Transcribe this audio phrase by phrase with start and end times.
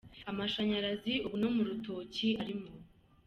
[0.31, 2.69] Amashanyarazi ubu no mu rutoki arimo